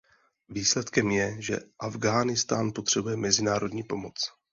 Výsledkem 0.49 1.11
je, 1.11 1.41
že 1.41 1.59
Afghánistán 1.79 2.71
potřebuje 2.73 3.17
mezinárodní 3.17 3.83
pomoc. 3.83 4.33